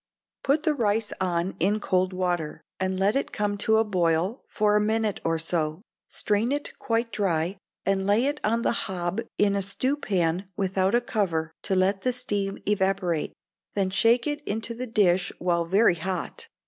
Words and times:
Put 0.43 0.63
the 0.63 0.73
rice 0.73 1.13
on 1.21 1.55
in 1.59 1.79
cold 1.79 2.11
water, 2.11 2.63
and 2.79 2.99
let 2.99 3.15
it 3.15 3.31
come 3.31 3.55
to 3.59 3.77
a 3.77 3.83
boil 3.83 4.43
for 4.47 4.75
a 4.75 4.81
minute 4.81 5.21
or 5.23 5.37
so: 5.37 5.83
strain 6.07 6.51
it 6.51 6.73
quite 6.79 7.11
dry, 7.11 7.59
and 7.85 8.07
lay 8.07 8.25
it 8.25 8.39
on 8.43 8.63
the 8.63 8.71
hob 8.89 9.21
in 9.37 9.55
a 9.55 9.61
stewpan 9.61 10.47
without 10.57 10.95
a 10.95 11.01
cover 11.01 11.51
to 11.61 11.75
let 11.75 12.01
the 12.01 12.13
steam 12.13 12.57
evaporate, 12.65 13.33
then 13.75 13.91
shake 13.91 14.25
it 14.25 14.41
into 14.47 14.73
the 14.73 14.87
dish 14.87 15.31
while 15.37 15.65
very 15.65 15.93
hot. 15.93 16.47